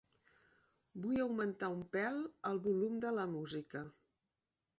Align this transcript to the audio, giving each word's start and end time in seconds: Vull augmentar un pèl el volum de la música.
Vull 1.03 1.19
augmentar 1.25 1.69
un 1.75 1.83
pèl 1.97 2.17
el 2.53 2.63
volum 2.65 2.97
de 3.05 3.13
la 3.19 3.27
música. 3.37 3.85